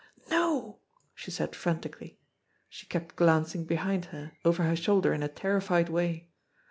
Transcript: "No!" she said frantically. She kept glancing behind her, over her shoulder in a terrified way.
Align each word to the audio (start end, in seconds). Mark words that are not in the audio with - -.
"No!" 0.31 0.79
she 1.13 1.29
said 1.29 1.55
frantically. 1.55 2.17
She 2.69 2.87
kept 2.87 3.15
glancing 3.15 3.65
behind 3.65 4.05
her, 4.05 4.31
over 4.43 4.63
her 4.63 4.75
shoulder 4.75 5.13
in 5.13 5.21
a 5.21 5.27
terrified 5.27 5.89
way. 5.89 6.31